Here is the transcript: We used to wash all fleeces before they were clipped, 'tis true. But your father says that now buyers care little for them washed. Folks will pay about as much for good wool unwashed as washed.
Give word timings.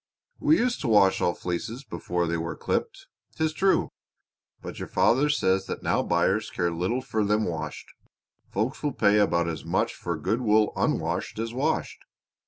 We 0.39 0.57
used 0.57 0.81
to 0.81 0.87
wash 0.87 1.21
all 1.21 1.35
fleeces 1.35 1.83
before 1.83 2.25
they 2.25 2.35
were 2.37 2.55
clipped, 2.55 3.05
'tis 3.35 3.53
true. 3.53 3.91
But 4.59 4.79
your 4.79 4.87
father 4.87 5.29
says 5.29 5.67
that 5.67 5.83
now 5.83 6.01
buyers 6.01 6.49
care 6.49 6.71
little 6.71 7.01
for 7.03 7.23
them 7.23 7.45
washed. 7.45 7.85
Folks 8.49 8.81
will 8.81 8.93
pay 8.93 9.19
about 9.19 9.47
as 9.47 9.63
much 9.63 9.93
for 9.93 10.17
good 10.17 10.41
wool 10.41 10.73
unwashed 10.75 11.37
as 11.37 11.53
washed. 11.53 11.99